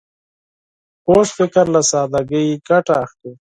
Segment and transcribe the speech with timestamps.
[1.05, 3.31] کوږ فکر له سادګۍ ګټه اخلي